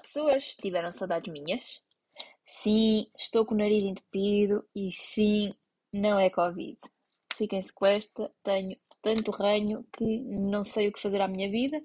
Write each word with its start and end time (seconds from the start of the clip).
pessoas, 0.00 0.54
tiveram 0.56 0.90
saudades 0.92 1.32
minhas? 1.32 1.80
Sim, 2.44 3.06
estou 3.16 3.46
com 3.46 3.54
o 3.54 3.58
nariz 3.58 3.84
entupido 3.84 4.66
e 4.74 4.90
sim, 4.92 5.54
não 5.92 6.18
é 6.18 6.28
Covid. 6.28 6.78
Fiquem-se 7.34 7.72
com 7.72 7.86
esta, 7.86 8.30
tenho 8.42 8.76
tanto 9.00 9.30
ranho 9.30 9.86
que 9.92 10.18
não 10.24 10.64
sei 10.64 10.88
o 10.88 10.92
que 10.92 11.00
fazer 11.00 11.20
à 11.20 11.28
minha 11.28 11.50
vida. 11.50 11.80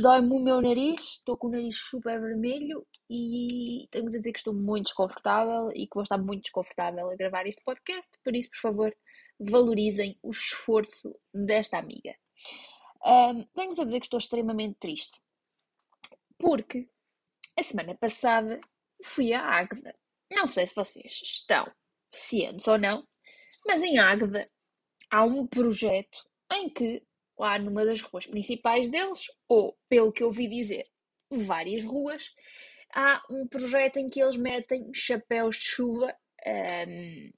Dói-me 0.00 0.30
o 0.30 0.38
meu 0.38 0.60
nariz, 0.60 1.00
estou 1.00 1.36
com 1.36 1.48
o 1.48 1.50
nariz 1.50 1.76
super 1.76 2.20
vermelho 2.20 2.86
e 3.10 3.88
tenho 3.90 4.04
de 4.04 4.16
dizer 4.16 4.32
que 4.32 4.38
estou 4.38 4.54
muito 4.54 4.86
desconfortável 4.86 5.70
e 5.74 5.86
que 5.86 5.94
vou 5.94 6.04
estar 6.04 6.18
muito 6.18 6.42
desconfortável 6.42 7.10
a 7.10 7.16
gravar 7.16 7.46
este 7.46 7.62
podcast, 7.64 8.08
por 8.22 8.36
isso, 8.36 8.48
por 8.50 8.60
favor, 8.60 8.96
valorizem 9.40 10.16
o 10.22 10.30
esforço 10.30 11.14
desta 11.34 11.78
amiga. 11.78 12.14
Um, 13.04 13.44
tenho-vos 13.54 13.80
a 13.80 13.84
dizer 13.84 14.00
que 14.00 14.06
estou 14.06 14.18
extremamente 14.18 14.76
triste, 14.78 15.20
porque 16.38 16.88
a 17.58 17.62
semana 17.62 17.94
passada 17.96 18.60
fui 19.04 19.32
a 19.32 19.42
Águeda. 19.42 19.94
Não 20.30 20.46
sei 20.46 20.66
se 20.66 20.74
vocês 20.74 21.20
estão 21.22 21.70
cientes 22.12 22.68
ou 22.68 22.78
não, 22.78 23.06
mas 23.66 23.82
em 23.82 23.98
Águeda 23.98 24.48
há 25.10 25.24
um 25.24 25.46
projeto 25.46 26.18
em 26.52 26.68
que, 26.70 27.02
lá 27.36 27.58
numa 27.58 27.84
das 27.84 28.00
ruas 28.00 28.26
principais 28.26 28.88
deles, 28.88 29.26
ou 29.48 29.76
pelo 29.88 30.12
que 30.12 30.22
eu 30.22 30.28
ouvi 30.28 30.48
dizer, 30.48 30.86
várias 31.30 31.84
ruas, 31.84 32.32
há 32.94 33.22
um 33.28 33.46
projeto 33.46 33.98
em 33.98 34.08
que 34.08 34.20
eles 34.20 34.36
metem 34.36 34.92
chapéus 34.94 35.56
de 35.56 35.64
chuva, 35.64 36.16
um, 36.86 37.30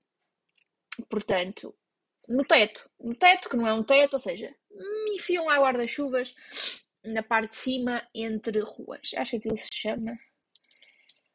portanto, 1.09 1.75
no 2.29 2.45
teto. 2.45 2.89
No 3.01 3.15
teto, 3.15 3.49
que 3.49 3.57
não 3.57 3.67
é 3.67 3.73
um 3.73 3.83
teto, 3.83 4.15
ou 4.15 4.19
seja, 4.19 4.55
enfiam 5.15 5.47
lá 5.47 5.59
guarda-chuvas 5.59 6.35
na 7.05 7.23
parte 7.23 7.51
de 7.51 7.57
cima 7.57 8.09
entre 8.15 8.61
ruas. 8.61 9.13
Acho 9.17 9.33
que 9.33 9.37
aquilo 9.37 9.57
se 9.57 9.69
chama 9.73 10.19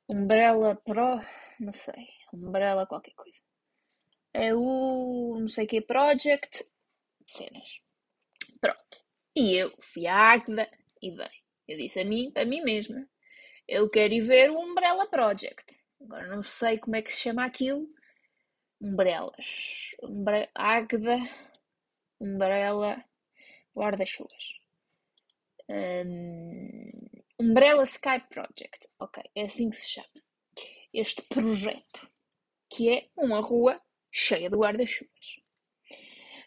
Umbrella 0.09 0.75
Pro, 0.75 1.21
não 1.59 1.73
sei, 1.73 2.07
Umbrella 2.33 2.85
qualquer 2.85 3.13
coisa. 3.15 3.41
É 4.33 4.53
o 4.53 5.37
não 5.39 5.47
sei 5.47 5.65
que 5.65 5.81
Project, 5.81 6.65
cenas. 7.25 7.81
Pronto. 8.59 9.03
E 9.35 9.53
eu 9.55 9.73
fui 9.93 10.07
à 10.07 10.33
Águeda 10.33 10.69
e 11.01 11.11
bem, 11.15 11.43
eu 11.67 11.77
disse 11.77 11.99
a 11.99 12.05
mim, 12.05 12.31
a 12.35 12.45
mim 12.45 12.61
mesma, 12.61 13.07
eu 13.67 13.89
quero 13.89 14.13
ir 14.13 14.21
ver 14.21 14.51
o 14.51 14.59
Umbrella 14.59 15.07
Project. 15.07 15.79
Agora 16.01 16.27
não 16.27 16.43
sei 16.43 16.77
como 16.77 16.95
é 16.95 17.01
que 17.01 17.11
se 17.11 17.21
chama 17.21 17.45
aquilo. 17.45 17.87
Umbrellas. 18.79 19.95
Umbre 20.03 20.49
Águeda. 20.53 21.17
Umbrella. 22.19 23.03
Guarda-chuvas. 23.73 24.64
Um, 25.69 26.91
Umbrella 27.39 27.83
Sky 27.83 28.19
Project. 28.29 28.87
Ok, 28.99 29.23
é 29.35 29.43
assim 29.43 29.69
que 29.69 29.77
se 29.77 29.91
chama. 29.91 30.23
Este 30.93 31.21
projeto. 31.23 32.09
Que 32.69 32.89
é 32.89 33.09
uma 33.15 33.41
rua 33.41 33.81
cheia 34.11 34.49
de 34.49 34.55
guarda-chuvas. 34.55 35.35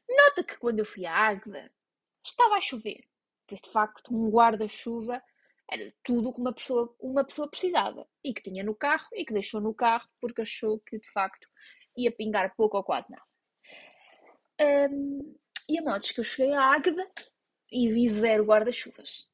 Nota 0.08 0.42
que 0.42 0.56
quando 0.58 0.78
eu 0.78 0.86
fui 0.86 1.04
à 1.04 1.14
Águeda 1.14 1.70
estava 2.24 2.56
a 2.56 2.60
chover. 2.60 3.04
Por 3.46 3.56
de 3.56 3.70
facto, 3.70 4.14
um 4.14 4.30
guarda-chuva 4.30 5.22
era 5.70 5.92
tudo 6.02 6.32
que 6.32 6.40
uma 6.40 6.52
pessoa, 6.52 6.94
uma 6.98 7.24
pessoa 7.24 7.48
precisava 7.48 8.06
e 8.24 8.32
que 8.32 8.42
tinha 8.42 8.64
no 8.64 8.74
carro 8.74 9.06
e 9.12 9.24
que 9.24 9.34
deixou 9.34 9.60
no 9.60 9.74
carro 9.74 10.08
porque 10.20 10.42
achou 10.42 10.80
que 10.80 10.98
de 10.98 11.10
facto 11.10 11.46
ia 11.96 12.10
pingar 12.10 12.54
pouco 12.56 12.76
ou 12.76 12.84
quase 12.84 13.10
nada. 13.10 13.24
Um, 14.90 15.36
e 15.68 15.78
a 15.78 15.82
modos 15.82 16.10
que 16.10 16.20
eu 16.20 16.24
cheguei 16.24 16.54
à 16.54 16.74
Águeda 16.74 17.06
e 17.70 17.92
vi 17.92 18.08
zero 18.08 18.44
guarda-chuvas. 18.44 19.28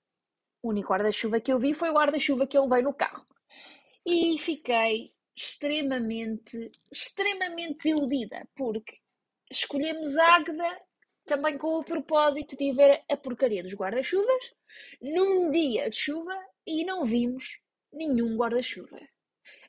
O 0.63 0.71
único 0.71 0.93
guarda-chuva 0.93 1.41
que 1.41 1.53
eu 1.53 1.59
vi 1.59 1.75
foi 1.75 1.91
o 1.91 1.95
guarda-chuva 1.95 2.47
que 2.47 2.57
eu 2.57 2.65
levei 2.65 2.83
no 2.83 2.95
carro. 2.95 3.27
E 4.07 4.39
fiquei 4.39 5.13
extremamente, 5.37 6.71
extremamente 6.91 7.77
desiludida, 7.77 8.47
porque 8.55 8.99
escolhemos 9.51 10.17
Águeda 10.17 10.81
também 11.25 11.57
com 11.59 11.79
o 11.79 11.85
propósito 11.85 12.57
de 12.57 12.73
ver 12.73 13.03
a 13.11 13.17
porcaria 13.17 13.63
dos 13.63 13.75
guarda-chuvas 13.75 14.55
num 15.01 15.51
dia 15.51 15.89
de 15.89 15.97
chuva 15.97 16.35
e 16.67 16.85
não 16.85 17.05
vimos 17.05 17.59
nenhum 17.93 18.37
guarda-chuva. 18.37 19.01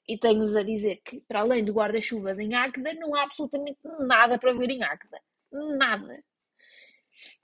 E 0.07 0.17
tenho-vos 0.17 0.55
a 0.55 0.63
dizer 0.63 1.01
que, 1.03 1.21
para 1.21 1.39
além 1.39 1.65
do 1.65 1.73
guarda-chuvas 1.73 2.37
em 2.37 2.53
Águeda, 2.53 2.93
não 2.93 3.15
há 3.15 3.23
absolutamente 3.23 3.79
nada 3.99 4.37
para 4.37 4.53
ver 4.53 4.69
em 4.69 4.83
Águeda. 4.83 5.19
Nada. 5.51 6.23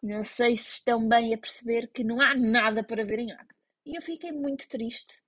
Não 0.02 0.24
sei 0.24 0.58
se 0.58 0.74
estão 0.74 1.08
bem 1.08 1.34
a 1.34 1.38
perceber 1.38 1.88
que 1.88 2.04
não 2.04 2.22
há 2.22 2.36
nada 2.36 2.84
para 2.84 3.06
ver 3.06 3.20
em 3.20 3.32
Águeda. 3.32 3.56
E 3.86 3.98
eu 3.98 4.02
fiquei 4.02 4.32
muito 4.32 4.68
triste. 4.68 5.22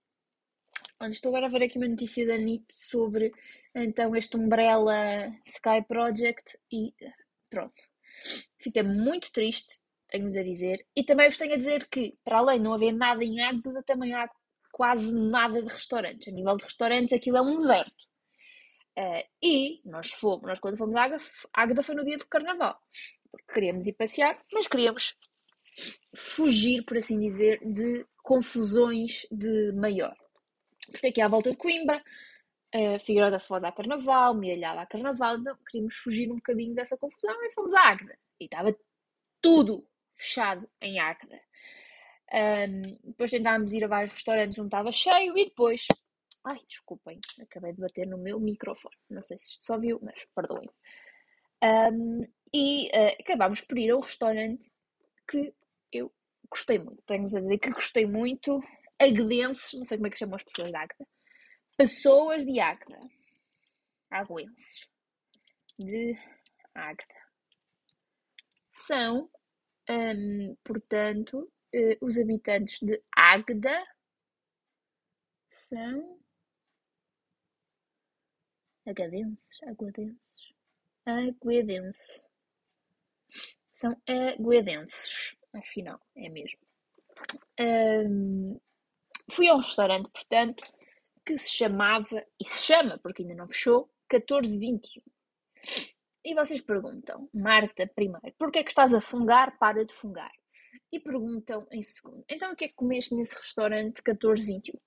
Olha, 1.00 1.12
estou 1.12 1.30
agora 1.30 1.48
a 1.48 1.50
ver 1.50 1.64
aqui 1.64 1.78
uma 1.78 1.88
notícia 1.88 2.26
da 2.26 2.38
NIT 2.38 2.66
sobre 2.70 3.32
então 3.76 4.16
este 4.16 4.38
Umbrella 4.38 5.34
Sky 5.46 5.82
Project 5.88 6.58
e 6.72 6.94
pronto. 7.50 7.82
Fiquei 8.60 8.84
muito 8.84 9.32
triste, 9.32 9.80
tenho-vos 10.10 10.38
a 10.38 10.44
dizer. 10.44 10.86
E 10.96 11.04
também 11.04 11.28
vos 11.28 11.38
tenho 11.38 11.54
a 11.54 11.58
dizer 11.58 11.88
que, 11.90 12.18
para 12.24 12.38
além 12.38 12.58
de 12.58 12.64
não 12.64 12.74
haver 12.74 12.94
nada 12.94 13.24
em 13.24 13.42
Águeda, 13.42 13.84
também 13.84 14.14
há 14.14 14.30
quase 14.72 15.12
nada 15.14 15.62
de 15.62 15.68
restaurantes. 15.68 16.28
A 16.28 16.32
nível 16.32 16.56
de 16.58 16.64
restaurantes, 16.64 17.14
aquilo 17.14 17.38
é 17.38 17.42
um 17.42 17.58
deserto. 17.58 18.04
Uh, 18.98 19.28
e 19.42 19.82
nós 19.86 20.12
fomos, 20.12 20.44
nós 20.44 20.60
quando 20.60 20.78
fomos 20.78 20.96
à 20.96 21.04
Águeda, 21.04 21.24
Águeda 21.52 21.84
foi 21.84 21.96
no 21.96 22.06
dia 22.06 22.18
do 22.18 22.28
Carnaval 22.28 22.80
porque 23.34 23.52
queríamos 23.52 23.88
ir 23.88 23.94
passear, 23.94 24.40
mas 24.54 24.68
queríamos 24.68 25.16
fugir, 26.16 26.84
por 26.86 26.98
assim 26.98 27.20
dizer, 27.20 27.60
de 27.66 28.06
confusões 28.22 29.26
de 29.32 29.72
maior. 29.74 30.16
Porque 30.92 31.08
aqui 31.08 31.20
à 31.22 31.28
volta 31.28 31.50
de 31.50 31.58
Coimbra, 31.58 31.98
uh, 32.76 33.00
Figueira 33.00 33.32
da 33.32 33.40
Foz 33.40 33.64
a 33.64 33.72
Carnaval, 33.72 34.36
Miralhada 34.36 34.82
a 34.82 34.86
Carnaval, 34.86 35.40
então 35.40 35.58
queríamos 35.68 35.96
fugir 35.96 36.32
um 36.32 36.36
bocadinho 36.36 36.76
dessa 36.76 36.96
confusão 36.96 37.36
e 37.44 37.54
fomos 37.54 37.74
à 37.74 37.90
Águeda. 37.90 38.16
E 38.40 38.46
estava 38.46 38.76
tudo 39.42 39.88
fechado 40.16 40.70
em 40.80 41.00
Águeda. 41.00 41.42
Um, 42.32 42.98
depois 43.04 43.32
tentámos 43.32 43.74
ir 43.74 43.84
a 43.84 43.88
vários 43.88 44.14
restaurantes 44.14 44.58
onde 44.60 44.68
estava 44.68 44.92
cheio 44.92 45.38
e 45.38 45.46
depois. 45.46 45.88
Ai, 46.46 46.60
desculpem, 46.68 47.20
acabei 47.42 47.74
de 47.74 47.82
bater 47.82 48.06
no 48.06 48.18
meu 48.18 48.40
microfone. 48.40 48.96
Não 49.10 49.22
sei 49.22 49.38
se 49.40 49.58
só 49.62 49.80
viu, 49.80 50.00
mas 50.02 50.16
perdoem. 50.36 50.70
Um, 51.64 52.28
e 52.54 52.88
uh, 52.90 53.16
acabámos 53.20 53.62
por 53.62 53.78
ir 53.78 53.90
a 53.90 53.98
um 53.98 54.02
restaurante 54.02 54.72
que 55.28 55.54
eu 55.92 56.14
gostei 56.50 56.78
muito. 56.78 57.02
Tenho-vos 57.04 57.34
a 57.34 57.42
dizer 57.42 57.58
que 57.58 57.72
gostei 57.72 58.06
muito. 58.06 58.62
Agdenses, 59.00 59.74
não 59.74 59.86
sei 59.86 59.98
como 59.98 60.08
é 60.08 60.10
que 60.12 60.18
chamam 60.20 60.36
as 60.36 60.44
pessoas 60.44 60.70
de 60.70 60.78
Águeda. 60.78 61.08
Pessoas 61.76 62.46
de 62.46 62.60
Águeda. 62.60 63.00
Aguenses. 64.12 64.88
De 65.80 66.16
Águeda. 66.76 67.24
São, 68.76 69.30
um, 69.90 70.56
portanto, 70.64 71.52
uh, 71.74 72.06
os 72.06 72.18
habitantes 72.20 72.80
de 72.80 73.02
Águeda 73.18 73.84
são 75.50 76.20
agadenses, 78.86 79.64
aguadenses, 79.64 80.54
aguedenses 81.06 82.22
são 83.74 83.96
aguedenses, 84.08 85.36
afinal, 85.54 86.00
é 86.16 86.30
mesmo. 86.30 86.60
Um, 87.60 88.60
fui 89.32 89.48
a 89.48 89.56
um 89.56 89.60
restaurante, 89.60 90.10
portanto, 90.10 90.64
que 91.26 91.38
se 91.38 91.52
chamava, 91.52 92.26
e 92.40 92.46
se 92.46 92.64
chama, 92.64 93.00
porque 93.00 93.24
ainda 93.24 93.36
não 93.36 93.48
fechou, 93.48 93.90
1421. 94.12 95.02
E 96.26 96.34
vocês 96.34 96.62
perguntam, 96.62 97.30
Marta, 97.34 97.90
primeiro, 97.94 98.34
porquê 98.38 98.60
é 98.60 98.64
que 98.64 98.70
estás 98.70 98.94
a 98.94 99.02
fungar? 99.02 99.58
Para 99.58 99.86
de 99.86 99.94
fungar. 99.94 100.32
E 100.92 101.00
perguntam 101.00 101.68
em 101.72 101.84
segundo, 101.84 102.24
então 102.30 102.54
o 102.54 102.56
que 102.56 102.66
é 102.66 102.68
que 102.68 102.76
comeste 102.76 103.16
nesse 103.16 103.36
restaurante 103.36 104.02
1421? 104.06 104.80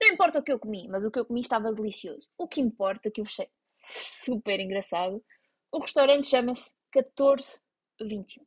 Não 0.00 0.08
importa 0.08 0.38
o 0.38 0.42
que 0.42 0.52
eu 0.52 0.58
comi, 0.58 0.88
mas 0.88 1.04
o 1.04 1.10
que 1.10 1.18
eu 1.18 1.26
comi 1.26 1.40
estava 1.40 1.72
delicioso. 1.72 2.28
O 2.36 2.46
que 2.48 2.60
importa, 2.60 3.10
que 3.10 3.20
eu 3.20 3.24
achei 3.24 3.48
super 3.88 4.58
engraçado, 4.60 5.22
o 5.72 5.78
restaurante 5.78 6.28
chama-se 6.28 6.70
14 6.92 7.60
21. 8.04 8.44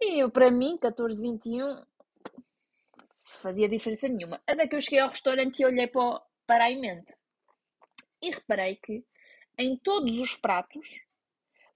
E 0.00 0.22
eu, 0.22 0.30
para 0.30 0.50
mim, 0.50 0.76
14, 0.78 1.20
21, 1.20 1.84
fazia 3.40 3.68
diferença 3.68 4.08
nenhuma. 4.08 4.40
Até 4.46 4.66
que 4.66 4.76
eu 4.76 4.80
cheguei 4.80 5.00
ao 5.00 5.08
restaurante 5.08 5.60
e 5.60 5.66
olhei 5.66 5.86
para, 5.86 6.22
para 6.46 6.64
a 6.64 6.70
emenda. 6.70 7.16
E 8.22 8.30
reparei 8.30 8.76
que 8.76 9.04
em 9.58 9.76
todos 9.78 10.18
os 10.20 10.34
pratos, 10.34 11.00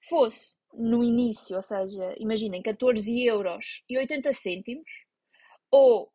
fosse 0.09 0.55
no 0.73 1.03
início, 1.03 1.57
ou 1.57 1.63
seja, 1.63 2.15
imaginem 2.19 2.63
14 2.63 3.25
euros 3.25 3.83
e 3.89 3.99
80 3.99 4.33
cêntimos, 4.33 5.05
ou 5.71 6.13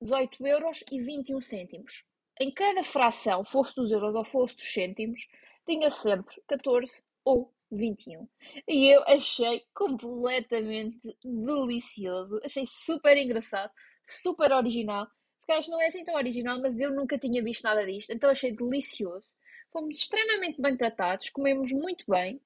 18 0.00 0.46
euros 0.46 0.84
e 0.90 1.00
21 1.00 1.40
cêntimos. 1.40 2.04
Em 2.40 2.50
cada 2.50 2.82
fração, 2.84 3.44
fosse 3.44 3.74
dos 3.76 3.90
euros 3.90 4.14
ou 4.14 4.24
fosse 4.24 4.56
dos 4.56 4.72
cêntimos, 4.72 5.26
tinha 5.66 5.90
sempre 5.90 6.34
14 6.48 7.02
ou 7.24 7.52
21. 7.74 8.28
E 8.68 8.94
eu 8.94 9.02
achei 9.04 9.62
completamente 9.74 11.16
delicioso, 11.24 12.40
achei 12.44 12.64
super 12.66 13.16
engraçado, 13.16 13.70
super 14.06 14.52
original. 14.52 15.06
se 15.38 15.46
calhar 15.46 15.62
não 15.68 15.80
é 15.80 15.86
assim 15.86 16.04
tão 16.04 16.14
original, 16.14 16.60
mas 16.60 16.80
eu 16.80 16.90
nunca 16.90 17.18
tinha 17.18 17.42
visto 17.42 17.62
nada 17.64 17.84
disto, 17.84 18.10
então 18.12 18.30
achei 18.30 18.52
delicioso. 18.52 19.26
Fomos 19.72 19.98
extremamente 19.98 20.60
bem 20.60 20.76
tratados, 20.76 21.30
comemos 21.30 21.72
muito 21.72 22.04
bem. 22.08 22.40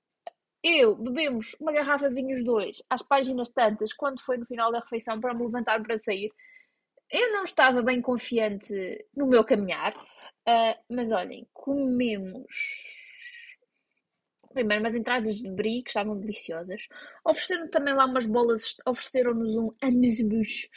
Eu 0.62 0.96
bebemos 0.96 1.54
uma 1.60 1.72
garrafa 1.72 2.08
de 2.08 2.14
vinhos 2.16 2.44
dois 2.44 2.82
às 2.90 3.02
páginas 3.02 3.48
tantas, 3.50 3.92
quando 3.92 4.20
foi 4.22 4.38
no 4.38 4.46
final 4.46 4.72
da 4.72 4.80
refeição 4.80 5.20
para 5.20 5.34
me 5.34 5.44
levantar 5.44 5.80
para 5.82 5.98
sair. 5.98 6.32
Eu 7.10 7.32
não 7.32 7.44
estava 7.44 7.82
bem 7.82 8.02
confiante 8.02 8.74
no 9.16 9.26
meu 9.26 9.44
caminhar, 9.44 9.94
uh, 9.96 10.74
mas 10.90 11.12
olhem, 11.12 11.46
comemos 11.52 12.97
primeiro 14.58 14.82
umas 14.82 14.94
entradas 14.94 15.36
de 15.36 15.50
brie 15.50 15.82
que 15.82 15.90
estavam 15.90 16.18
deliciosas. 16.18 16.82
Ofereceram 17.24 17.68
também 17.68 17.94
lá 17.94 18.06
umas 18.06 18.26
bolas, 18.26 18.76
ofereceram-nos 18.86 19.56
um 19.56 19.72
amuse-bouche 19.80 20.68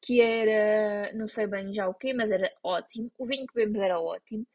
que 0.00 0.20
era, 0.20 1.12
não 1.14 1.28
sei 1.28 1.46
bem 1.46 1.72
já 1.72 1.88
o 1.88 1.94
quê, 1.94 2.12
mas 2.12 2.30
era 2.30 2.52
ótimo. 2.62 3.10
O 3.18 3.26
vinho 3.26 3.46
que 3.46 3.54
bebemos 3.54 3.82
era 3.82 3.98
ótimo. 3.98 4.46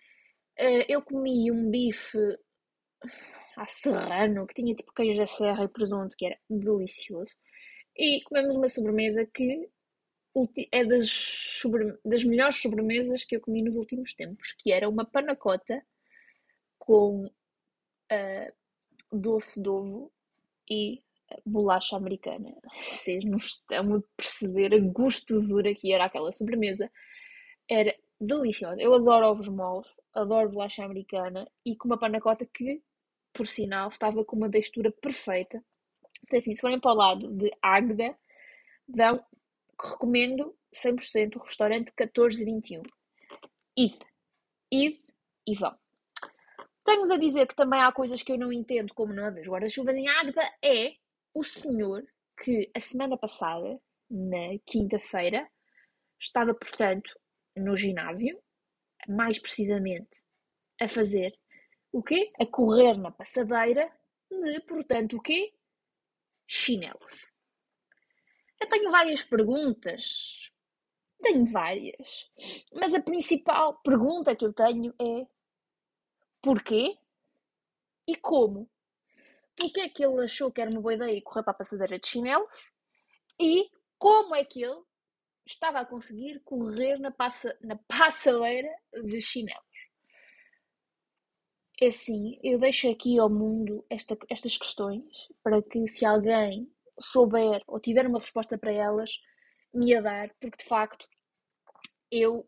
Uh, 0.59 0.85
eu 0.87 1.01
comi 1.01 1.51
um 1.51 1.69
bife 1.71 2.17
a 3.57 3.65
serrano, 3.65 4.45
que 4.45 4.53
tinha 4.53 4.75
tipo 4.75 4.93
queijo 4.93 5.17
da 5.17 5.25
serra 5.25 5.63
e 5.63 5.67
presunto, 5.67 6.15
que 6.15 6.27
era 6.27 6.37
delicioso. 6.49 7.33
E 7.97 8.21
comemos 8.23 8.55
uma 8.55 8.69
sobremesa 8.69 9.25
que 9.25 9.67
é 10.71 10.85
das, 10.85 11.09
sobre, 11.09 11.97
das 12.05 12.23
melhores 12.23 12.61
sobremesas 12.61 13.25
que 13.25 13.35
eu 13.35 13.41
comi 13.41 13.63
nos 13.63 13.75
últimos 13.75 14.13
tempos, 14.13 14.53
que 14.53 14.71
era 14.71 14.87
uma 14.87 15.03
panacota 15.03 15.83
com 16.77 17.25
uh, 17.25 18.53
doce 19.11 19.61
de 19.61 19.69
ovo 19.69 20.11
e 20.69 21.01
bolacha 21.45 21.95
americana. 21.95 22.55
Vocês 22.81 23.23
não 23.25 23.37
estão 23.37 23.95
a 23.95 24.01
perceber 24.15 24.73
a 24.73 24.79
gostosura 24.79 25.73
que 25.75 25.93
era 25.93 26.05
aquela 26.05 26.31
sobremesa. 26.31 26.91
Era 27.69 27.95
deliciosa. 28.19 28.81
Eu 28.81 28.93
adoro 28.93 29.27
ovos 29.27 29.47
moles, 29.47 29.87
adoro 30.13 30.49
bolacha 30.49 30.83
americana 30.83 31.49
e 31.65 31.75
com 31.75 31.87
uma 31.87 31.99
panacota 31.99 32.45
que, 32.45 32.81
por 33.33 33.47
sinal, 33.47 33.89
estava 33.89 34.25
com 34.25 34.35
uma 34.35 34.49
textura 34.49 34.91
perfeita. 34.91 35.63
Então, 36.23 36.37
assim, 36.37 36.55
se 36.55 36.61
forem 36.61 36.79
para 36.79 36.91
o 36.91 36.95
lado 36.95 37.31
de 37.31 37.51
Águeda, 37.61 38.17
vão, 38.87 39.23
recomendo 39.79 40.55
100% 40.73 41.37
o 41.37 41.43
restaurante 41.43 41.93
1421. 41.97 42.83
Ide, 43.77 43.99
ide 44.71 45.01
e 45.47 45.55
vão. 45.55 45.75
Tenho-vos 46.89 47.11
a 47.11 47.17
dizer 47.17 47.47
que 47.47 47.55
também 47.55 47.79
há 47.79 47.91
coisas 47.91 48.23
que 48.23 48.31
eu 48.31 48.37
não 48.39 48.51
entendo, 48.51 48.95
como 48.95 49.13
não 49.13 49.23
haver 49.23 49.47
guarda-chuva 49.47 49.91
em 49.93 50.07
Águeda, 50.07 50.41
é 50.59 50.95
o 51.35 51.43
senhor 51.43 52.03
que 52.35 52.71
a 52.75 52.79
semana 52.79 53.15
passada, 53.15 53.79
na 54.09 54.57
quinta-feira, 54.65 55.47
estava, 56.19 56.51
portanto, 56.51 57.15
no 57.55 57.77
ginásio, 57.77 58.41
mais 59.07 59.37
precisamente 59.37 60.09
a 60.81 60.89
fazer 60.89 61.37
o 61.91 62.01
quê? 62.01 62.31
A 62.41 62.45
correr 62.47 62.97
na 62.97 63.11
passadeira 63.11 63.87
de, 64.31 64.59
portanto, 64.61 65.17
o 65.17 65.21
quê? 65.21 65.53
Chinelos. 66.47 67.27
Eu 68.59 68.67
tenho 68.67 68.89
várias 68.89 69.21
perguntas. 69.21 70.49
Tenho 71.21 71.45
várias. 71.51 72.31
Mas 72.73 72.95
a 72.95 72.99
principal 72.99 73.79
pergunta 73.83 74.35
que 74.35 74.43
eu 74.43 74.51
tenho 74.51 74.91
é 74.99 75.27
porquê 76.41 76.97
e 78.07 78.15
como? 78.15 78.69
Porque 79.55 79.81
é 79.81 79.89
que 79.89 80.03
ele 80.03 80.23
achou 80.23 80.51
que 80.51 80.61
era 80.61 80.71
uma 80.71 80.81
boa 80.81 80.93
ideia 80.93 81.21
correr 81.21 81.43
para 81.43 81.51
a 81.51 81.57
passadeira 81.57 81.99
de 81.99 82.07
chinelos 82.07 82.71
e 83.39 83.69
como 83.97 84.35
é 84.35 84.43
que 84.45 84.63
ele 84.63 84.81
estava 85.45 85.79
a 85.79 85.85
conseguir 85.85 86.39
correr 86.43 86.97
na, 86.99 87.11
passa, 87.11 87.57
na 87.61 87.75
passaleira 87.87 88.69
de 89.03 89.21
chinelos. 89.21 89.63
É 91.81 91.87
assim, 91.87 92.39
eu 92.43 92.59
deixo 92.59 92.89
aqui 92.89 93.17
ao 93.17 93.29
mundo 93.29 93.85
esta, 93.89 94.17
estas 94.29 94.57
questões 94.57 95.05
para 95.41 95.61
que 95.61 95.87
se 95.87 96.05
alguém 96.05 96.69
souber 96.99 97.63
ou 97.67 97.79
tiver 97.79 98.05
uma 98.05 98.19
resposta 98.19 98.57
para 98.57 98.73
elas, 98.73 99.11
me 99.73 99.95
a 99.95 100.01
dar, 100.01 100.29
porque 100.39 100.57
de 100.57 100.65
facto 100.65 101.07
eu 102.11 102.47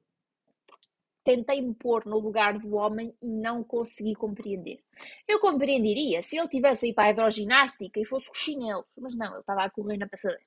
tentei 1.24 1.62
me 1.62 1.74
pôr 1.74 2.06
no 2.06 2.20
lugar 2.20 2.58
do 2.58 2.76
homem 2.76 3.16
e 3.22 3.28
não 3.28 3.64
consegui 3.64 4.14
compreender. 4.16 4.84
Eu 5.28 5.40
compreenderia 5.40 6.24
se 6.24 6.38
ele 6.38 6.48
tivesse 6.48 6.88
aí 6.88 6.94
para 6.94 7.06
a 7.06 7.12
hidroginástica 7.12 8.00
e 8.00 8.06
fosse 8.06 8.28
com 8.28 8.34
chinelos, 8.34 8.86
mas 8.98 9.16
não, 9.16 9.32
ele 9.32 9.40
estava 9.40 9.64
a 9.64 9.70
correr 9.70 9.98
na 9.98 10.08
passadeira. 10.08 10.44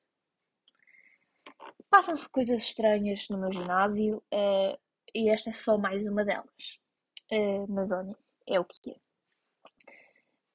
Passam-se 1.88 2.28
coisas 2.28 2.62
estranhas 2.62 3.28
no 3.28 3.38
meu 3.38 3.52
ginásio 3.52 4.18
uh, 4.32 4.78
e 5.14 5.28
esta 5.28 5.50
é 5.50 5.52
só 5.52 5.78
mais 5.78 6.04
uma 6.06 6.24
delas. 6.24 6.78
Uh, 7.30 7.66
mas 7.68 7.90
olha, 7.90 8.16
é 8.46 8.58
o 8.58 8.64
que 8.64 8.90
é. 8.90 8.96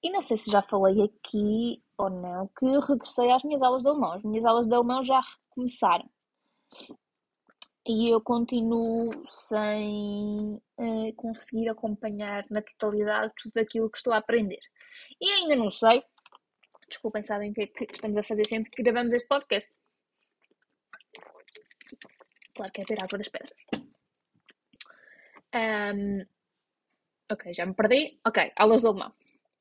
E 0.02 0.10
não 0.12 0.22
sei 0.22 0.38
se 0.38 0.52
já 0.52 0.62
falei 0.62 1.02
aqui 1.04 1.82
ou 1.98 2.10
não 2.10 2.48
que 2.48 2.66
regressei 2.66 3.32
às 3.32 3.44
minhas 3.44 3.62
aulas 3.62 3.84
de 3.84 3.90
alemão. 3.90 4.14
As 4.14 4.24
minhas 4.24 4.46
aulas 4.46 4.68
de 4.68 4.74
alemão 4.74 5.04
já 5.04 5.22
começaram. 5.50 6.10
E 7.92 8.08
eu 8.14 8.22
continuo 8.22 9.10
sem 9.28 10.62
uh, 10.78 11.14
conseguir 11.16 11.70
acompanhar 11.70 12.46
na 12.48 12.62
totalidade 12.62 13.34
tudo 13.42 13.58
aquilo 13.58 13.90
que 13.90 13.98
estou 13.98 14.14
a 14.14 14.18
aprender. 14.18 14.60
E 15.20 15.28
ainda 15.28 15.56
não 15.56 15.72
sei, 15.72 16.04
desculpem, 16.88 17.24
sabem 17.24 17.50
o 17.50 17.54
que, 17.56 17.64
é 17.64 17.66
que 17.66 17.86
estamos 17.92 18.16
a 18.16 18.22
fazer 18.22 18.46
sempre 18.46 18.70
que 18.70 18.84
gravamos 18.84 19.12
este 19.12 19.28
podcast. 19.28 19.68
Claro 22.54 22.72
que 22.72 22.82
é 22.82 22.86
ver 22.86 23.04
água 23.04 23.18
das 23.18 23.28
pedras. 23.28 23.58
Um, 25.56 26.28
ok, 27.32 27.54
já 27.56 27.66
me 27.66 27.74
perdi. 27.74 28.20
Ok, 28.24 28.52
aulas 28.56 28.84
de 28.84 28.88
alemão. 28.88 29.12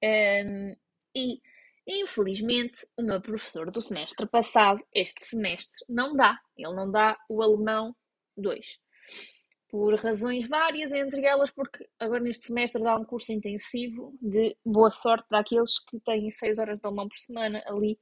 Um, 0.04 0.76
e 1.14 1.40
infelizmente 1.86 2.86
o 2.94 3.02
meu 3.02 3.22
professor 3.22 3.70
do 3.70 3.80
semestre 3.80 4.26
passado, 4.26 4.86
este 4.92 5.25
semestre, 5.25 5.82
não 5.88 6.14
dá. 6.14 6.38
Ele 6.58 6.75
não 6.75 6.90
dá 6.90 7.16
o 7.26 7.42
alemão 7.42 7.96
2. 8.40 8.79
Por 9.70 9.94
razões 9.96 10.49
várias, 10.49 10.93
entre 10.93 11.26
elas 11.26 11.50
porque 11.50 11.87
agora 11.99 12.20
neste 12.20 12.46
semestre 12.46 12.82
dá 12.82 12.96
um 12.96 13.05
curso 13.05 13.32
intensivo 13.32 14.17
de 14.20 14.56
boa 14.64 14.90
sorte 14.90 15.29
para 15.29 15.40
aqueles 15.40 15.79
que 15.85 16.00
têm 16.00 16.31
6 16.31 16.58
horas 16.58 16.79
de 16.79 16.87
alemão 16.87 17.08
por 17.08 17.17
semana 17.17 17.62
ali 17.67 17.99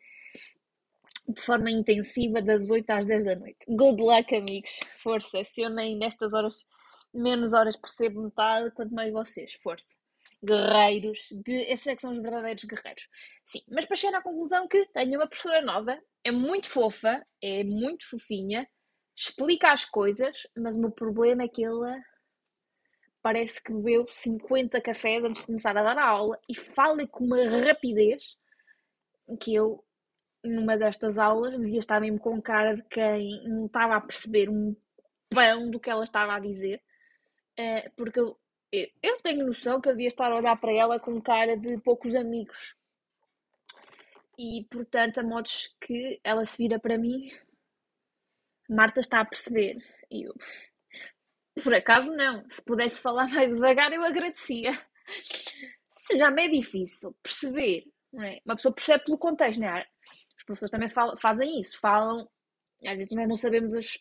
de 1.29 1.41
forma 1.41 1.71
intensiva 1.71 2.41
das 2.41 2.71
8 2.71 2.89
às 2.91 3.07
10 3.07 3.25
da 3.25 3.37
noite. 3.37 3.59
Good 3.67 4.01
luck, 4.01 4.35
amigos. 4.35 4.79
Força. 5.03 5.43
Se 5.45 5.63
eu 5.63 5.71
nem 5.71 5.97
nestas 5.97 6.33
horas, 6.33 6.67
menos 7.13 7.53
horas 7.53 7.77
percebo 7.77 8.23
metade, 8.23 8.71
quanto 8.73 8.95
mais 8.95 9.13
vocês. 9.13 9.55
Força. 9.55 9.97
Guerreiros. 10.45 11.33
Esses 11.47 11.87
é 11.89 11.97
que 11.97 12.03
são 12.03 12.13
os 12.13 12.21
verdadeiros 12.21 12.63
guerreiros. 12.65 13.09
Sim, 13.45 13.61
mas 13.69 13.87
para 13.87 13.97
chegar 13.97 14.19
à 14.19 14.23
conclusão 14.23 14.69
que 14.69 14.87
tenho 14.93 15.19
uma 15.19 15.27
professora 15.27 15.61
nova, 15.63 15.99
é 16.23 16.31
muito 16.31 16.69
fofa, 16.69 17.27
é 17.43 17.65
muito 17.65 18.09
fofinha, 18.09 18.69
explica 19.17 19.73
as 19.73 19.85
coisas, 19.85 20.47
mas 20.57 20.77
o 20.77 20.79
meu 20.79 20.91
problema 20.91 21.45
é 21.45 21.49
que 21.49 21.65
ela 21.65 21.97
parece 23.23 23.61
que 23.63 23.73
bebeu 23.73 24.07
50 24.09 24.81
cafés 24.81 25.25
antes 25.25 25.41
de 25.41 25.47
começar 25.47 25.77
a 25.77 25.83
dar 25.83 25.99
a 25.99 26.07
aula 26.07 26.39
e 26.49 26.55
fala 26.55 27.07
com 27.09 27.25
uma 27.25 27.43
rapidez 27.67 28.37
que 29.41 29.55
eu 29.55 29.83
numa 30.45 30.77
destas 30.77 31.19
aulas, 31.19 31.59
devia 31.59 31.79
estar 31.79 32.01
mesmo 32.01 32.19
com 32.19 32.41
cara 32.41 32.77
de 32.77 32.83
quem 32.83 33.43
não 33.49 33.67
estava 33.67 33.97
a 33.97 34.01
perceber 34.01 34.49
um 34.49 34.77
pão 35.29 35.71
do 35.71 35.81
que 35.81 35.91
ela 35.91 36.05
estava 36.05 36.35
a 36.35 36.41
dizer, 36.41 36.81
uh, 37.59 37.91
porque 37.97 38.21
eu, 38.21 38.39
eu, 38.73 39.21
tenho 39.23 39.47
noção 39.47 39.81
que 39.81 39.89
eu 39.89 39.93
devia 39.93 40.09
estar 40.09 40.31
a 40.31 40.37
olhar 40.37 40.57
para 40.61 40.73
ela 40.73 41.01
com 41.01 41.21
cara 41.21 41.57
de 41.57 41.79
poucos 41.79 42.15
amigos. 42.15 42.77
E 44.39 44.67
portanto, 44.71 45.19
a 45.19 45.23
modos 45.23 45.75
que 45.81 46.21
ela 46.23 46.45
se 46.45 46.59
vira 46.59 46.79
para 46.79 46.99
mim, 46.99 47.33
Marta 48.69 49.01
está 49.01 49.21
a 49.21 49.25
perceber. 49.25 49.77
E 50.11 50.27
eu, 50.27 50.35
por 51.63 51.75
acaso, 51.75 52.11
não. 52.11 52.49
Se 52.51 52.63
pudesse 52.63 53.01
falar 53.01 53.29
mais 53.29 53.51
devagar, 53.51 53.93
eu 53.93 54.05
agradecia. 54.05 54.79
Se 55.91 56.19
já 56.19 56.31
me 56.31 56.47
é 56.47 56.49
difícil 56.49 57.15
perceber, 57.23 57.85
não 58.13 58.25
é? 58.25 58.41
Uma 58.45 58.57
pessoa 58.57 58.75
percebe 58.75 59.05
pelo 59.05 59.19
contexto, 59.19 59.61
não 59.61 59.69
é? 59.69 59.87
professores 60.47 60.71
também 60.71 60.89
falam, 60.89 61.17
fazem 61.19 61.61
isso, 61.61 61.79
falam, 61.79 62.29
às 62.87 62.97
vezes 62.97 63.13
nós 63.13 63.29
não 63.29 63.37
sabemos 63.37 63.75
as, 63.75 63.99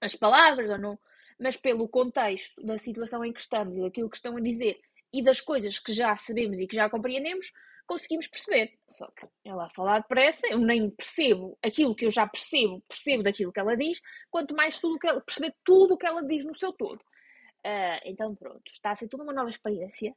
as 0.00 0.14
palavras 0.14 0.70
ou 0.70 0.78
não, 0.78 0.98
mas 1.38 1.56
pelo 1.56 1.88
contexto 1.88 2.64
da 2.64 2.78
situação 2.78 3.24
em 3.24 3.32
que 3.32 3.40
estamos 3.40 3.76
e 3.76 3.82
daquilo 3.82 4.08
que 4.08 4.16
estão 4.16 4.36
a 4.36 4.40
dizer 4.40 4.80
e 5.12 5.22
das 5.22 5.40
coisas 5.40 5.78
que 5.78 5.92
já 5.92 6.16
sabemos 6.16 6.58
e 6.58 6.66
que 6.66 6.76
já 6.76 6.88
compreendemos, 6.88 7.52
conseguimos 7.86 8.26
perceber. 8.26 8.72
Só 8.88 9.06
que 9.08 9.26
ela 9.44 9.66
a 9.66 9.70
falar 9.70 10.00
depressa, 10.00 10.46
eu 10.48 10.58
nem 10.58 10.90
percebo 10.90 11.58
aquilo 11.62 11.94
que 11.94 12.06
eu 12.06 12.10
já 12.10 12.26
percebo, 12.26 12.82
percebo 12.88 13.22
daquilo 13.22 13.52
que 13.52 13.60
ela 13.60 13.76
diz, 13.76 14.00
quanto 14.30 14.54
mais 14.54 14.78
tudo 14.78 14.98
que 14.98 15.06
ela, 15.06 15.20
perceber 15.20 15.54
tudo 15.64 15.94
o 15.94 15.98
que 15.98 16.06
ela 16.06 16.22
diz 16.22 16.44
no 16.44 16.54
seu 16.56 16.72
todo. 16.72 17.00
Uh, 17.66 18.00
então 18.04 18.34
pronto, 18.34 18.62
está 18.70 18.90
a 18.90 18.96
ser 18.96 19.08
toda 19.08 19.24
uma 19.24 19.32
nova 19.32 19.50
experiência. 19.50 20.14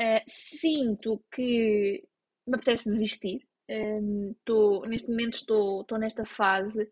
Uh, 0.00 0.22
sinto 0.28 1.22
que 1.32 2.04
me 2.46 2.54
apetece 2.54 2.88
desistir, 2.88 3.46
um, 3.68 4.34
tô, 4.44 4.84
neste 4.86 5.08
momento 5.10 5.34
estou, 5.34 5.82
estou 5.82 5.98
nesta 5.98 6.24
fase 6.24 6.90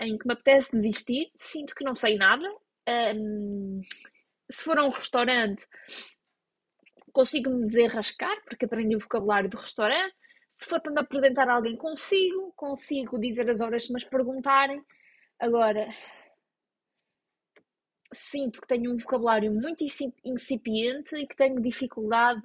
em 0.00 0.18
que 0.18 0.26
me 0.26 0.32
apetece 0.32 0.72
desistir, 0.72 1.30
sinto 1.36 1.74
que 1.74 1.84
não 1.84 1.94
sei 1.94 2.16
nada, 2.16 2.46
Um, 2.88 3.80
se 4.48 4.62
for 4.62 4.78
a 4.78 4.84
um 4.84 4.90
restaurante, 4.90 5.66
consigo 7.16 7.48
me 7.48 7.66
desenrascar, 7.66 8.36
porque 8.44 8.66
aprendi 8.66 8.94
o 8.94 9.00
vocabulário 9.00 9.48
do 9.48 9.56
restaurante. 9.56 10.14
Se 10.50 10.66
for 10.66 10.80
para 10.82 10.92
me 10.92 11.00
apresentar 11.00 11.48
a 11.48 11.54
alguém, 11.54 11.74
consigo, 11.74 12.52
consigo 12.54 13.18
dizer 13.18 13.48
as 13.48 13.62
horas 13.62 13.86
se 13.86 13.92
me 13.92 14.04
perguntarem. 14.04 14.82
Agora, 15.38 15.88
sinto 18.12 18.60
que 18.60 18.68
tenho 18.68 18.92
um 18.92 18.98
vocabulário 18.98 19.50
muito 19.50 19.82
incipiente 20.24 21.16
e 21.16 21.26
que 21.26 21.34
tenho 21.34 21.60
dificuldade 21.62 22.42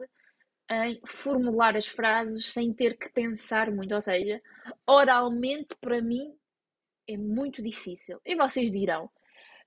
em 0.69 1.01
formular 1.05 1.75
as 1.75 1.87
frases 1.87 2.45
sem 2.45 2.73
ter 2.73 2.97
que 2.97 3.09
pensar 3.09 3.69
muito. 3.71 3.93
Ou 3.93 4.01
seja, 4.01 4.41
oralmente, 4.87 5.75
para 5.81 6.01
mim, 6.01 6.33
é 7.09 7.17
muito 7.17 7.61
difícil. 7.61 8.21
E 8.25 8.35
vocês 8.37 8.71
dirão, 8.71 9.09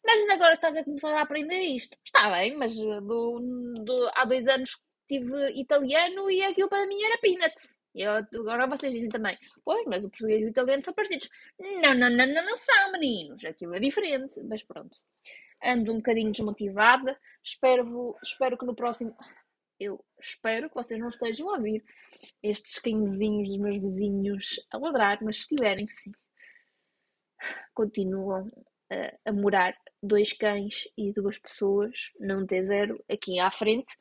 mas 0.02 0.18
ainda 0.18 0.34
agora 0.34 0.54
estás 0.54 0.74
a 0.76 0.84
começar 0.84 1.14
a 1.14 1.22
aprender 1.22 1.60
isto. 1.60 1.94
Está 2.02 2.30
bem, 2.30 2.56
mas 2.56 2.74
do, 2.74 3.40
do, 3.84 4.10
há 4.14 4.24
dois 4.24 4.46
anos 4.48 4.78
tive 5.08 5.50
italiano 5.60 6.30
e 6.30 6.42
aquilo 6.42 6.68
para 6.68 6.86
mim 6.86 7.02
era 7.02 7.18
peanuts. 7.18 7.76
E 7.94 8.02
agora 8.04 8.66
vocês 8.66 8.92
dizem 8.92 9.08
também, 9.08 9.38
pois, 9.64 9.86
mas 9.86 10.02
o 10.02 10.10
português 10.10 10.42
e 10.42 10.46
o 10.46 10.48
italiano 10.48 10.84
são 10.84 10.92
parecidos. 10.92 11.30
Não, 11.58 11.94
não, 11.94 12.10
não, 12.10 12.26
não, 12.26 12.44
não 12.44 12.56
são, 12.56 12.92
meninos. 12.92 13.44
Aquilo 13.44 13.74
é 13.74 13.78
diferente. 13.78 14.42
Mas 14.42 14.64
pronto. 14.64 14.96
Ando 15.62 15.92
um 15.92 15.96
bocadinho 15.96 16.32
desmotivada. 16.32 17.18
Espero, 17.42 18.16
espero 18.22 18.58
que 18.58 18.66
no 18.66 18.74
próximo. 18.74 19.16
Eu 19.78 20.04
espero 20.20 20.68
que 20.68 20.74
vocês 20.74 20.98
não 20.98 21.08
estejam 21.08 21.50
a 21.50 21.56
ouvir 21.56 21.84
estes 22.42 22.78
cãezinhos 22.78 23.48
dos 23.48 23.58
meus 23.58 23.80
vizinhos 23.80 24.60
a 24.72 24.78
ladrar, 24.78 25.18
mas 25.22 25.36
se 25.36 25.42
estiverem, 25.42 25.86
sim. 25.88 26.12
Continuam 27.74 28.50
a, 28.90 29.30
a 29.30 29.32
morar 29.32 29.76
dois 30.02 30.32
cães 30.32 30.88
e 30.96 31.12
duas 31.12 31.38
pessoas 31.38 32.10
num 32.18 32.46
T0 32.46 32.98
aqui 33.08 33.38
à 33.38 33.50
frente. 33.50 33.92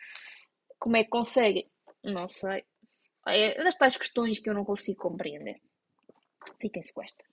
Como 0.83 0.97
é 0.97 1.03
que 1.05 1.09
conseguem? 1.09 1.71
Não 2.03 2.27
sei. 2.27 2.65
É 3.25 3.63
das 3.63 3.77
tais 3.77 3.95
questões 3.95 4.39
que 4.39 4.49
eu 4.49 4.53
não 4.53 4.65
consigo 4.65 4.99
compreender. 4.99 5.61
Fiquem-se 6.59 6.91
com 6.91 7.01
esta. 7.01 7.23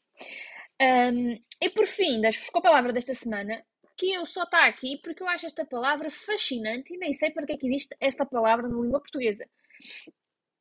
Um, 0.80 1.36
e 1.60 1.68
por 1.70 1.84
fim, 1.88 2.20
deixo-vos 2.20 2.48
com 2.50 2.60
a 2.60 2.62
palavra 2.62 2.92
desta 2.92 3.12
semana, 3.12 3.60
que 3.96 4.12
eu 4.12 4.24
só 4.24 4.44
está 4.44 4.66
aqui 4.66 5.00
porque 5.02 5.20
eu 5.20 5.26
acho 5.26 5.46
esta 5.46 5.64
palavra 5.64 6.12
fascinante 6.12 6.94
e 6.94 6.96
nem 6.96 7.12
sei 7.12 7.32
para 7.32 7.44
que 7.44 7.54
é 7.54 7.56
que 7.56 7.66
existe 7.66 7.96
esta 7.98 8.24
palavra 8.24 8.68
na 8.68 8.80
língua 8.80 9.00
portuguesa. 9.00 9.44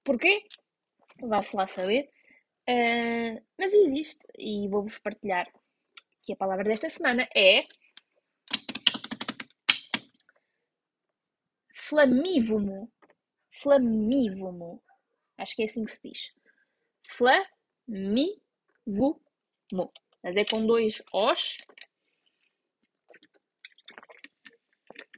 Porquê? 0.04 0.48
Vai-se 1.22 1.56
lá 1.56 1.68
saber. 1.68 2.10
Uh, 2.68 3.40
mas 3.56 3.72
existe 3.72 4.26
e 4.36 4.68
vou-vos 4.68 4.98
partilhar 4.98 5.48
que 6.24 6.34
a 6.34 6.36
palavra 6.36 6.64
desta 6.64 6.90
semana 6.90 7.30
é 7.36 7.66
flamívomo. 11.90 12.92
Flamívomo. 13.52 14.82
Acho 15.38 15.56
que 15.56 15.64
é 15.64 15.66
assim 15.66 15.84
que 15.84 15.92
se 15.92 16.02
diz. 16.04 16.34
Flamívomo. 17.10 18.40
Mas 20.24 20.38
é 20.38 20.46
com 20.46 20.66
dois 20.66 21.02
Os. 21.12 21.58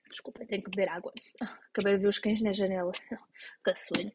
Desculpa, 0.10 0.46
tenho 0.46 0.64
que 0.64 0.70
beber 0.70 0.90
água. 0.90 1.14
Ah, 1.42 1.60
acabei 1.70 1.96
de 1.96 2.02
ver 2.02 2.08
os 2.08 2.20
cães 2.20 2.42
na 2.42 2.54
janela. 2.54 2.92
Caçulho. 3.64 4.12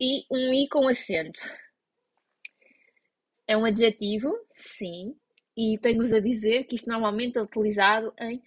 E 0.00 0.24
um 0.30 0.52
I 0.52 0.68
com 0.68 0.88
acento. 0.88 1.40
É 3.46 3.56
um 3.56 3.64
adjetivo, 3.64 4.30
sim, 4.54 5.16
e 5.56 5.76
tenho-vos 5.78 6.12
a 6.12 6.20
dizer 6.20 6.64
que 6.64 6.76
isto 6.76 6.88
normalmente 6.88 7.36
é 7.36 7.42
utilizado 7.42 8.14
em 8.18 8.42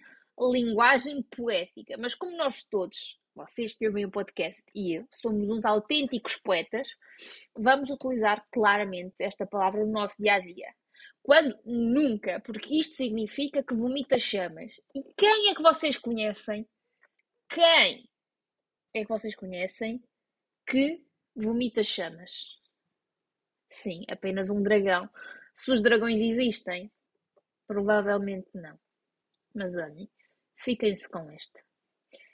linguagem 0.52 1.22
poética, 1.22 1.96
mas 1.98 2.14
como 2.14 2.36
nós 2.36 2.64
todos, 2.64 3.18
vocês 3.36 3.76
que 3.76 3.86
ouvem 3.86 4.04
o 4.04 4.10
podcast 4.10 4.62
e 4.74 4.94
eu, 4.94 5.06
somos 5.12 5.48
uns 5.48 5.64
autênticos 5.64 6.36
poetas, 6.36 6.88
vamos 7.54 7.90
utilizar 7.90 8.44
claramente 8.50 9.22
esta 9.22 9.46
palavra 9.46 9.84
no 9.84 9.92
nosso 9.92 10.16
dia 10.18 10.34
a 10.34 10.40
dia. 10.40 10.74
Quando? 11.22 11.58
Nunca, 11.64 12.40
porque 12.40 12.78
isto 12.78 12.96
significa 12.96 13.62
que 13.62 13.74
vomita 13.74 14.18
chamas. 14.18 14.80
E 14.94 15.02
quem 15.16 15.50
é 15.50 15.54
que 15.54 15.62
vocês 15.62 15.98
conhecem? 15.98 16.66
Quem 17.48 18.08
é 18.94 19.02
que 19.02 19.08
vocês 19.08 19.34
conhecem 19.34 20.02
que 20.66 21.04
vomita 21.34 21.84
chamas? 21.84 22.56
Sim, 23.68 24.04
apenas 24.08 24.50
um 24.50 24.62
dragão. 24.62 25.08
Se 25.54 25.70
os 25.70 25.82
dragões 25.82 26.20
existem, 26.20 26.90
Provavelmente 27.66 28.48
não. 28.54 28.78
Mas 29.52 29.74
olhem, 29.76 30.08
fiquem-se 30.56 31.08
com 31.08 31.30
este. 31.32 31.65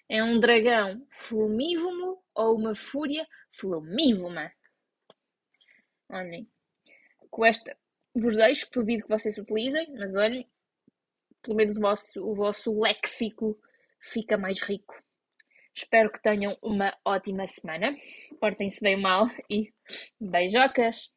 É 0.09 0.23
um 0.23 0.39
dragão 0.39 1.07
flumívomo 1.21 2.23
ou 2.35 2.57
uma 2.57 2.75
fúria 2.75 3.27
flumívoma? 3.59 4.53
Olhem, 6.11 6.51
com 7.31 7.45
esta 7.45 7.77
vos 8.15 8.37
deixo, 8.37 8.69
duvido 8.71 9.05
que 9.05 9.09
vocês 9.09 9.39
utilizem, 9.39 9.91
mas 9.95 10.15
olhem, 10.15 10.47
pelo 11.43 11.57
menos 11.57 11.77
o 11.77 11.81
vosso, 11.81 12.21
o 12.21 12.35
vosso 12.35 12.81
léxico 12.81 13.59
fica 14.01 14.37
mais 14.37 14.61
rico. 14.61 14.95
Espero 15.75 16.13
que 16.13 16.21
tenham 16.23 16.57
uma 16.63 16.95
ótima 17.05 17.47
semana. 17.49 17.97
Portem-se 18.39 18.81
bem 18.83 19.01
mal 19.01 19.27
e 19.49 19.73
beijocas! 20.21 21.11